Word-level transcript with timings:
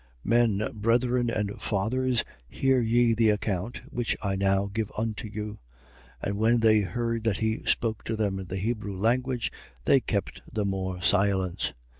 22:1. 0.25 0.25
Men, 0.57 0.71
brethren 0.81 1.29
and 1.29 1.61
fathers, 1.61 2.23
hear 2.49 2.79
ye 2.81 3.13
the 3.13 3.29
account 3.29 3.83
which 3.91 4.17
I 4.23 4.35
now 4.35 4.65
give 4.65 4.91
unto 4.97 5.27
you. 5.27 5.59
22:2. 6.23 6.29
(And 6.29 6.37
when 6.39 6.59
they 6.61 6.79
heard 6.81 7.23
that 7.25 7.37
he 7.37 7.61
spoke 7.67 8.03
to 8.05 8.15
them 8.15 8.39
in 8.39 8.47
the 8.47 8.57
Hebrew 8.57 8.99
tongue, 8.99 9.39
they 9.85 9.99
kept 9.99 10.41
the 10.51 10.65
more 10.65 11.03
silence.) 11.03 11.73